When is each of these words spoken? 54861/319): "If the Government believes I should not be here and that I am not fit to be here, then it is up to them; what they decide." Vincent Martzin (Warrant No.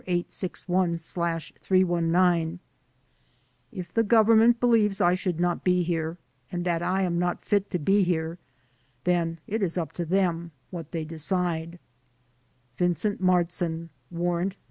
54861/319): 0.07 2.57
"If 3.71 3.93
the 3.93 4.01
Government 4.01 4.59
believes 4.59 4.99
I 4.99 5.13
should 5.13 5.39
not 5.39 5.63
be 5.63 5.83
here 5.83 6.17
and 6.51 6.65
that 6.65 6.81
I 6.81 7.03
am 7.03 7.19
not 7.19 7.39
fit 7.43 7.69
to 7.69 7.77
be 7.77 8.01
here, 8.01 8.39
then 9.03 9.37
it 9.45 9.61
is 9.61 9.77
up 9.77 9.91
to 9.93 10.03
them; 10.05 10.53
what 10.71 10.91
they 10.91 11.05
decide." 11.05 11.77
Vincent 12.77 13.21
Martzin 13.21 13.89
(Warrant 14.09 14.53
No. 14.55 14.59